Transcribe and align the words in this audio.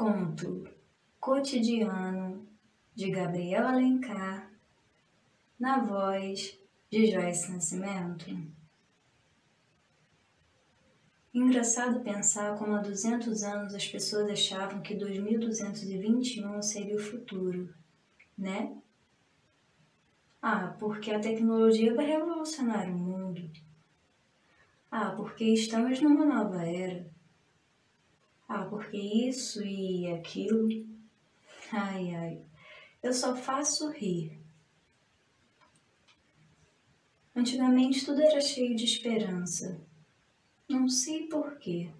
Conto 0.00 0.66
Cotidiano 1.20 2.48
de 2.94 3.10
Gabriel 3.10 3.66
Alencar, 3.66 4.50
na 5.58 5.80
voz 5.80 6.58
de 6.90 7.10
Joyce 7.10 7.52
Nascimento. 7.52 8.24
Engraçado 11.34 12.00
pensar 12.00 12.56
como 12.56 12.76
há 12.76 12.80
200 12.80 13.42
anos 13.42 13.74
as 13.74 13.86
pessoas 13.86 14.30
achavam 14.30 14.80
que 14.80 14.94
2221 14.94 16.62
seria 16.62 16.96
o 16.96 16.98
futuro, 16.98 17.68
né? 18.38 18.74
Ah, 20.40 20.74
porque 20.78 21.10
a 21.10 21.20
tecnologia 21.20 21.94
vai 21.94 22.06
revolucionar 22.06 22.88
o 22.88 22.98
mundo. 22.98 23.50
Ah, 24.90 25.10
porque 25.10 25.44
estamos 25.44 26.00
numa 26.00 26.24
nova 26.24 26.64
era. 26.64 27.19
Ah, 28.52 28.64
porque 28.64 28.96
isso 28.96 29.64
e 29.64 30.08
aquilo. 30.12 30.68
Ai, 31.70 32.12
ai, 32.16 32.42
eu 33.00 33.12
só 33.12 33.36
faço 33.36 33.88
rir. 33.92 34.40
Antigamente 37.32 38.04
tudo 38.04 38.20
era 38.20 38.40
cheio 38.40 38.74
de 38.74 38.84
esperança. 38.84 39.80
Não 40.68 40.88
sei 40.88 41.28
porquê. 41.28 41.92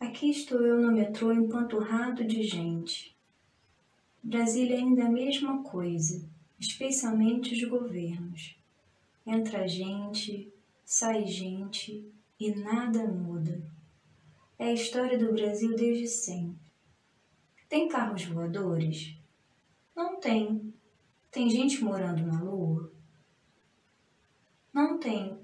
Aqui 0.00 0.30
estou 0.30 0.62
eu 0.62 0.80
no 0.80 0.90
metrô 0.90 1.30
empanturrado 1.30 2.24
de 2.24 2.44
gente. 2.44 3.14
Brasília 4.22 4.78
ainda 4.78 5.02
é 5.02 5.06
a 5.06 5.10
mesma 5.10 5.62
coisa, 5.62 6.26
especialmente 6.58 7.52
os 7.52 7.68
governos. 7.68 8.56
Entra 9.26 9.68
gente, 9.68 10.50
sai 10.82 11.26
gente 11.26 12.10
e 12.38 12.54
nada 12.54 13.06
muda. 13.06 13.62
É 14.58 14.66
a 14.66 14.72
história 14.72 15.18
do 15.18 15.32
Brasil 15.32 15.74
desde 15.74 16.06
sempre. 16.06 16.72
Tem 17.68 17.88
carros 17.88 18.24
voadores? 18.24 19.18
Não 19.94 20.20
tem. 20.20 20.72
Tem 21.30 21.50
gente 21.50 21.82
morando 21.82 22.24
na 22.24 22.40
Lua? 22.40 22.92
Não 24.72 24.98
tem. 24.98 25.38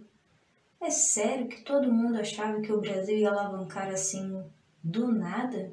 É 0.80 0.90
sério 0.90 1.48
que 1.48 1.62
todo 1.62 1.92
mundo 1.92 2.18
achava 2.18 2.60
que 2.60 2.72
o 2.72 2.80
Brasil 2.80 3.16
ia 3.16 3.30
alavancar 3.30 3.88
assim 3.88 4.42
do 4.82 5.12
nada? 5.12 5.72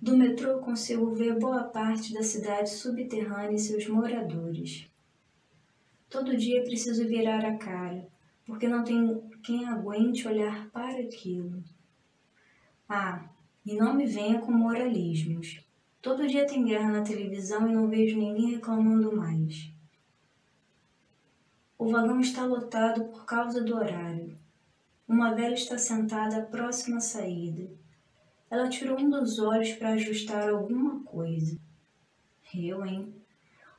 Do 0.00 0.16
metrô 0.16 0.58
consigo 0.58 1.14
ver 1.14 1.38
boa 1.38 1.64
parte 1.64 2.12
da 2.12 2.22
cidade 2.22 2.70
subterrânea 2.70 3.54
e 3.54 3.58
seus 3.58 3.86
moradores. 3.86 4.91
Todo 6.12 6.36
dia 6.36 6.62
preciso 6.62 7.08
virar 7.08 7.42
a 7.42 7.56
cara, 7.56 8.06
porque 8.44 8.68
não 8.68 8.84
tem 8.84 9.18
quem 9.42 9.66
aguente 9.66 10.28
olhar 10.28 10.68
para 10.68 11.00
aquilo. 11.00 11.64
Ah, 12.86 13.30
e 13.64 13.74
não 13.74 13.94
me 13.94 14.04
venha 14.04 14.38
com 14.38 14.52
moralismos. 14.52 15.64
Todo 16.02 16.26
dia 16.26 16.46
tem 16.46 16.66
guerra 16.66 16.90
na 16.90 17.02
televisão 17.02 17.66
e 17.66 17.72
não 17.72 17.88
vejo 17.88 18.18
ninguém 18.18 18.50
reclamando 18.50 19.16
mais. 19.16 19.72
O 21.78 21.88
vagão 21.88 22.20
está 22.20 22.44
lotado 22.44 23.04
por 23.04 23.24
causa 23.24 23.64
do 23.64 23.74
horário. 23.74 24.36
Uma 25.08 25.34
velha 25.34 25.54
está 25.54 25.78
sentada 25.78 26.36
à 26.36 26.42
próxima 26.42 27.00
saída. 27.00 27.70
Ela 28.50 28.68
tirou 28.68 29.00
um 29.00 29.08
dos 29.08 29.38
olhos 29.38 29.72
para 29.72 29.94
ajustar 29.94 30.50
alguma 30.50 31.02
coisa. 31.04 31.58
Eu, 32.54 32.84
hein? 32.84 33.14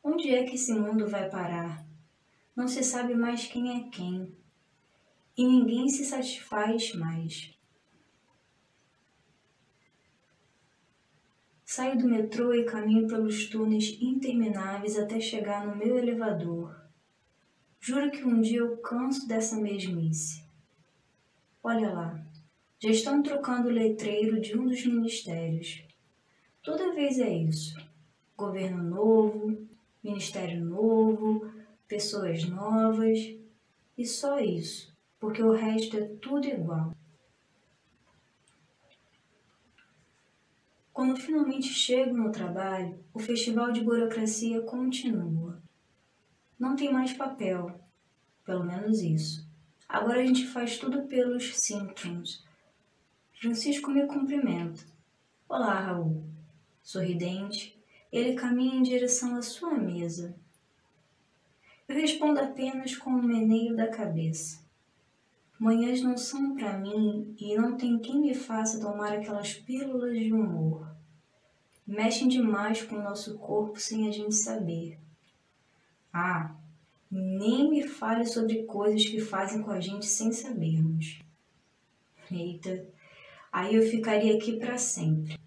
Onde 0.03 0.33
é 0.33 0.43
que 0.45 0.55
esse 0.55 0.73
mundo 0.73 1.07
vai 1.07 1.29
parar? 1.29 1.92
Não 2.55 2.67
se 2.67 2.83
sabe 2.83 3.15
mais 3.15 3.47
quem 3.47 3.77
é 3.77 3.89
quem. 3.89 4.31
E 5.35 5.43
ninguém 5.45 5.89
se 5.89 6.05
satisfaz 6.05 6.93
mais. 6.93 7.51
Saio 11.65 11.97
do 11.97 12.07
metrô 12.07 12.53
e 12.53 12.65
caminho 12.65 13.07
pelos 13.07 13.49
túneis 13.49 13.97
intermináveis 13.99 14.95
até 14.95 15.19
chegar 15.19 15.65
no 15.65 15.75
meu 15.75 15.97
elevador. 15.97 16.79
Juro 17.79 18.11
que 18.11 18.23
um 18.23 18.39
dia 18.39 18.59
eu 18.59 18.77
canso 18.77 19.27
dessa 19.27 19.59
mesmice. 19.59 20.43
Olha 21.63 21.91
lá, 21.91 22.23
já 22.77 22.89
estão 22.89 23.23
trocando 23.23 23.69
o 23.69 23.71
letreiro 23.71 24.39
de 24.39 24.55
um 24.55 24.67
dos 24.67 24.85
ministérios. 24.85 25.83
Toda 26.61 26.93
vez 26.93 27.17
é 27.17 27.33
isso. 27.33 27.75
Governo 28.37 28.83
novo, 28.83 29.67
ministério 30.03 30.63
novo, 30.63 31.51
pessoas 31.87 32.43
novas 32.45 33.19
e 33.97 34.05
só 34.05 34.39
isso, 34.39 34.95
porque 35.19 35.41
o 35.43 35.51
resto 35.51 35.97
é 35.97 36.05
tudo 36.21 36.47
igual. 36.47 36.95
Quando 40.91 41.19
finalmente 41.19 41.67
chego 41.67 42.15
no 42.15 42.31
trabalho, 42.31 43.03
o 43.13 43.19
festival 43.19 43.71
de 43.71 43.81
burocracia 43.81 44.61
continua. 44.61 45.61
Não 46.59 46.75
tem 46.75 46.93
mais 46.93 47.13
papel, 47.13 47.79
pelo 48.45 48.63
menos 48.63 49.01
isso. 49.01 49.47
Agora 49.89 50.21
a 50.21 50.25
gente 50.25 50.47
faz 50.47 50.77
tudo 50.77 51.03
pelos 51.03 51.55
síntons. 51.55 52.43
Francisco 53.33 53.91
me 53.91 54.05
cumprimenta. 54.05 54.83
Olá, 55.49 55.79
Raul. 55.79 56.23
Sorridente, 56.81 57.77
ele 58.11 58.35
caminha 58.35 58.75
em 58.75 58.83
direção 58.83 59.35
à 59.35 59.41
sua 59.41 59.73
mesa. 59.73 60.35
Respondo 61.93 62.39
apenas 62.39 62.95
com 62.97 63.11
um 63.11 63.21
meneio 63.21 63.75
da 63.75 63.87
cabeça. 63.87 64.59
Manhãs 65.59 66.01
não 66.01 66.17
são 66.17 66.55
para 66.55 66.75
mim 66.77 67.35
e 67.39 67.55
não 67.55 67.77
tem 67.77 67.99
quem 67.99 68.19
me 68.19 68.33
faça 68.33 68.81
tomar 68.81 69.13
aquelas 69.13 69.53
pílulas 69.53 70.17
de 70.17 70.33
humor. 70.33 70.91
Mexem 71.85 72.27
demais 72.27 72.81
com 72.81 72.95
o 72.95 73.03
nosso 73.03 73.37
corpo 73.37 73.79
sem 73.79 74.07
a 74.07 74.11
gente 74.11 74.33
saber. 74.33 74.99
Ah, 76.11 76.55
nem 77.11 77.69
me 77.69 77.87
fale 77.87 78.25
sobre 78.25 78.63
coisas 78.63 79.05
que 79.05 79.19
fazem 79.19 79.61
com 79.61 79.69
a 79.69 79.79
gente 79.79 80.07
sem 80.07 80.31
sabermos. 80.31 81.19
Eita, 82.31 82.87
aí 83.51 83.75
eu 83.75 83.83
ficaria 83.83 84.35
aqui 84.35 84.57
para 84.57 84.79
sempre. 84.79 85.39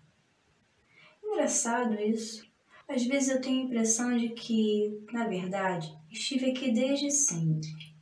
Engraçado 1.24 2.00
isso. 2.00 2.46
Às 2.88 3.04
vezes 3.04 3.28
eu 3.28 3.40
tenho 3.40 3.62
a 3.62 3.64
impressão 3.64 4.16
de 4.16 4.28
que, 4.28 5.04
na 5.12 5.26
verdade, 5.26 5.92
estive 6.10 6.50
aqui 6.50 6.70
desde 6.70 7.10
sempre 7.10 7.96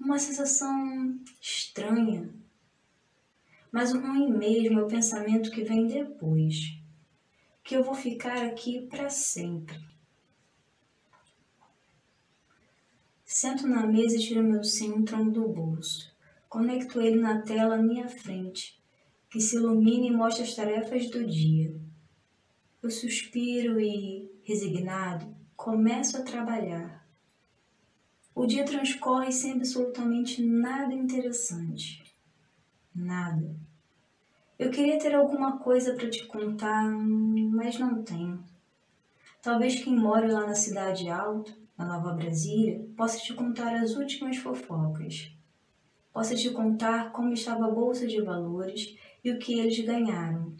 uma 0.00 0.18
sensação 0.18 1.20
estranha. 1.40 2.34
Mas 3.70 3.92
o 3.92 4.00
ruim 4.00 4.32
mesmo 4.32 4.80
é 4.80 4.82
o 4.82 4.88
pensamento 4.88 5.50
que 5.50 5.62
vem 5.62 5.86
depois, 5.86 6.76
que 7.62 7.76
eu 7.76 7.84
vou 7.84 7.94
ficar 7.94 8.44
aqui 8.44 8.80
para 8.88 9.08
sempre. 9.08 9.78
Sento 13.24 13.68
na 13.68 13.86
mesa 13.86 14.16
e 14.16 14.20
tiro 14.20 14.42
meu 14.42 14.64
Sintron 14.64 15.28
do 15.28 15.46
bolso. 15.48 16.10
Conecto 16.48 17.00
ele 17.00 17.20
na 17.20 17.42
tela 17.42 17.76
à 17.76 17.78
minha 17.78 18.08
frente, 18.08 18.82
que 19.30 19.40
se 19.40 19.54
ilumina 19.54 20.06
e 20.06 20.10
mostra 20.10 20.42
as 20.42 20.56
tarefas 20.56 21.08
do 21.10 21.24
dia. 21.24 21.80
Eu 22.82 22.90
suspiro 22.90 23.78
e, 23.78 24.40
resignado, 24.42 25.36
começo 25.54 26.16
a 26.16 26.22
trabalhar. 26.22 27.06
O 28.34 28.46
dia 28.46 28.64
transcorre 28.64 29.30
sem 29.30 29.52
absolutamente 29.52 30.42
nada 30.42 30.94
interessante. 30.94 32.02
Nada. 32.94 33.54
Eu 34.58 34.70
queria 34.70 34.98
ter 34.98 35.14
alguma 35.14 35.58
coisa 35.58 35.92
para 35.92 36.08
te 36.08 36.24
contar, 36.24 36.82
mas 36.90 37.78
não 37.78 38.02
tenho. 38.02 38.42
Talvez 39.42 39.84
quem 39.84 39.94
mora 39.94 40.32
lá 40.32 40.46
na 40.46 40.54
cidade 40.54 41.10
alta, 41.10 41.54
na 41.76 41.84
Nova 41.84 42.14
Brasília, 42.14 42.82
possa 42.96 43.18
te 43.18 43.34
contar 43.34 43.74
as 43.76 43.94
últimas 43.94 44.38
fofocas. 44.38 45.30
Possa 46.14 46.34
te 46.34 46.48
contar 46.48 47.12
como 47.12 47.34
estava 47.34 47.66
a 47.66 47.70
bolsa 47.70 48.06
de 48.06 48.22
valores 48.22 48.96
e 49.22 49.30
o 49.30 49.38
que 49.38 49.60
eles 49.60 49.78
ganharam. 49.80 50.56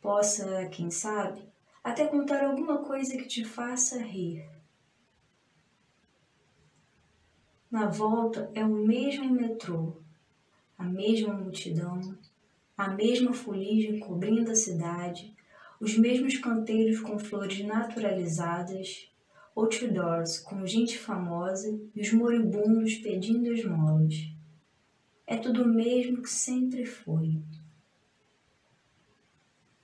Possa, 0.00 0.66
quem 0.66 0.90
sabe, 0.90 1.42
até 1.84 2.06
contar 2.06 2.42
alguma 2.44 2.78
coisa 2.78 3.18
que 3.18 3.26
te 3.26 3.44
faça 3.44 3.98
rir. 4.02 4.48
Na 7.70 7.86
volta 7.86 8.50
é 8.54 8.64
o 8.64 8.74
mesmo 8.74 9.30
metrô, 9.30 9.96
a 10.78 10.84
mesma 10.84 11.34
multidão, 11.34 12.16
a 12.76 12.88
mesma 12.88 13.34
fuligem 13.34 14.00
cobrindo 14.00 14.50
a 14.50 14.54
cidade, 14.54 15.34
os 15.78 15.96
mesmos 15.98 16.38
canteiros 16.38 17.00
com 17.00 17.18
flores 17.18 17.62
naturalizadas, 17.62 19.10
outdoors 19.54 20.38
com 20.38 20.66
gente 20.66 20.98
famosa 20.98 21.78
e 21.94 22.00
os 22.00 22.12
moribundos 22.12 22.94
pedindo 22.96 23.52
esmolas. 23.52 24.32
É 25.26 25.36
tudo 25.36 25.64
o 25.64 25.68
mesmo 25.68 26.22
que 26.22 26.30
sempre 26.30 26.86
foi. 26.86 27.40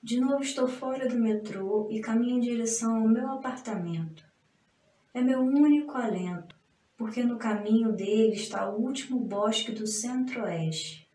De 0.06 0.20
novo 0.20 0.40
estou 0.40 0.68
fora 0.68 1.08
do 1.08 1.18
metrô 1.18 1.88
e 1.90 1.98
caminho 1.98 2.36
em 2.36 2.40
direção 2.40 2.94
ao 2.94 3.08
meu 3.08 3.28
apartamento. 3.28 4.24
É 5.12 5.20
meu 5.20 5.40
único 5.40 5.98
alento 5.98 6.54
porque 6.96 7.24
no 7.24 7.36
caminho 7.36 7.90
dele 7.90 8.34
está 8.34 8.70
o 8.70 8.80
último 8.80 9.18
bosque 9.18 9.72
do 9.72 9.84
centro-oeste. 9.84 11.10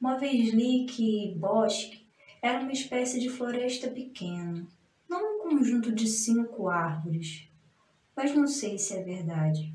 Uma 0.00 0.18
vez 0.18 0.52
li 0.52 0.84
que 0.86 1.32
bosque 1.38 2.08
era 2.42 2.58
uma 2.58 2.72
espécie 2.72 3.20
de 3.20 3.30
floresta 3.30 3.88
pequena, 3.88 4.66
não 5.08 5.36
um 5.36 5.50
conjunto 5.50 5.92
de 5.92 6.08
cinco 6.08 6.68
árvores, 6.68 7.48
mas 8.16 8.34
não 8.34 8.48
sei 8.48 8.78
se 8.78 8.94
é 8.94 9.02
verdade. 9.04 9.72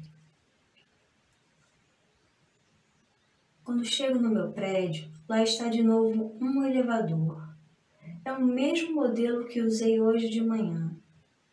Quando 3.63 3.85
chego 3.85 4.19
no 4.19 4.29
meu 4.29 4.51
prédio, 4.51 5.09
lá 5.29 5.41
está 5.41 5.69
de 5.69 5.81
novo 5.81 6.37
um 6.41 6.61
elevador. 6.65 7.52
É 8.25 8.31
o 8.31 8.41
mesmo 8.41 8.95
modelo 8.95 9.45
que 9.47 9.61
usei 9.61 9.99
hoje 9.99 10.29
de 10.29 10.39
manhã. 10.39 10.95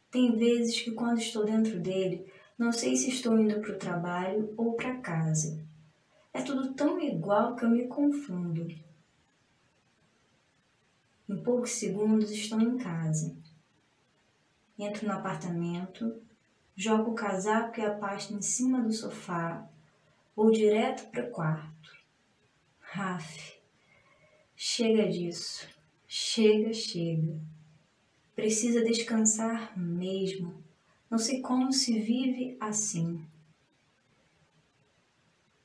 Tem 0.09 0.37
vezes 0.37 0.81
que 0.81 0.93
quando 0.93 1.19
estou 1.19 1.45
dentro 1.45 1.81
dele, 1.81 2.33
não 2.57 2.71
sei 2.71 2.95
se 2.95 3.09
estou 3.09 3.37
indo 3.41 3.61
para 3.61 3.73
o 3.73 3.79
trabalho 3.79 4.55
ou 4.57 4.75
para 4.75 4.99
casa. 4.99 5.67
É 6.33 6.41
tudo 6.43 6.73
tão 6.75 7.01
igual 7.01 7.57
que 7.57 7.65
eu 7.65 7.71
me 7.71 7.89
confundo. 7.89 8.69
Em 11.29 11.43
poucos 11.43 11.73
segundos 11.73 12.31
estou 12.31 12.61
em 12.61 12.79
casa. 12.79 13.37
Entro 14.79 15.09
no 15.09 15.15
apartamento, 15.15 16.23
jogo 16.77 17.11
o 17.11 17.15
casaco 17.17 17.81
e 17.81 17.85
a 17.85 17.95
pasta 17.95 18.33
em 18.33 18.43
cima 18.43 18.81
do 18.81 18.93
sofá 18.93 19.69
ou 20.37 20.53
direto 20.53 21.11
para 21.11 21.25
o 21.25 21.31
quarto. 21.31 21.91
Raf, 22.81 23.61
chega 24.55 25.09
disso. 25.09 25.80
Chega, 26.13 26.73
chega. 26.73 27.41
Precisa 28.35 28.83
descansar 28.83 29.79
mesmo. 29.79 30.61
Não 31.09 31.19
sei 31.19 31.41
como 31.41 31.73
se 31.73 32.01
vive 32.01 32.57
assim. 32.59 33.25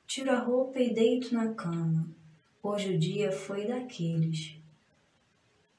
Tiro 0.05 0.31
a 0.31 0.37
roupa 0.37 0.79
e 0.79 0.93
deito 0.93 1.33
na 1.33 1.55
cama. 1.55 2.07
Hoje 2.61 2.93
o 2.93 2.99
dia 2.99 3.31
foi 3.31 3.65
daqueles. 3.65 4.55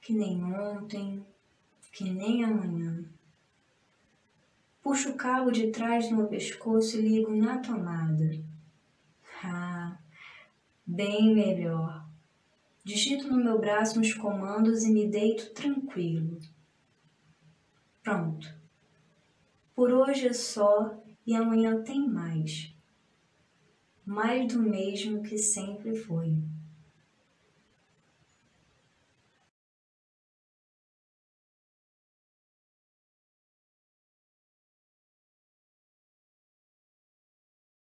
Que 0.00 0.12
nem 0.12 0.42
ontem, 0.42 1.24
que 1.92 2.10
nem 2.10 2.42
amanhã. 2.42 3.08
Puxo 4.82 5.10
o 5.10 5.16
cabo 5.16 5.52
de 5.52 5.70
trás 5.70 6.08
do 6.08 6.16
meu 6.16 6.26
pescoço 6.26 6.98
e 6.98 7.02
ligo 7.02 7.32
na 7.32 7.58
tomada. 7.58 8.36
Ah, 9.44 9.96
bem 10.84 11.32
melhor. 11.32 12.05
Digito 12.86 13.26
no 13.26 13.42
meu 13.42 13.58
braço 13.58 13.98
uns 13.98 14.14
comandos 14.14 14.84
e 14.84 14.92
me 14.92 15.08
deito 15.08 15.50
tranquilo. 15.50 16.38
Pronto. 18.00 18.46
Por 19.74 19.90
hoje 19.90 20.28
é 20.28 20.32
só 20.32 20.96
e 21.26 21.34
amanhã 21.34 21.82
tem 21.82 22.08
mais. 22.08 22.72
Mais 24.04 24.46
do 24.46 24.62
mesmo 24.62 25.20
que 25.24 25.36
sempre 25.36 25.96
foi. 25.96 26.38